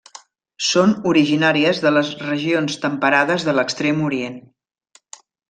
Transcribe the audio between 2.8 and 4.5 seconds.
temperades de l'Extrem Orient.